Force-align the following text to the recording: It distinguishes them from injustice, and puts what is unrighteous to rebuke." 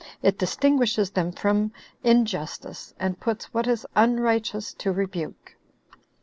It 0.23 0.39
distinguishes 0.39 1.11
them 1.11 1.31
from 1.31 1.73
injustice, 2.03 2.95
and 2.99 3.19
puts 3.19 3.53
what 3.53 3.67
is 3.67 3.85
unrighteous 3.95 4.73
to 4.79 4.91
rebuke." 4.91 5.53